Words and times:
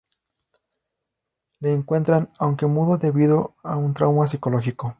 Le 1.59 1.73
encuentran, 1.75 2.31
aunque 2.39 2.65
mudo 2.65 2.97
debido 2.97 3.53
a 3.61 3.77
un 3.77 3.93
trauma 3.93 4.25
psicológico. 4.25 4.89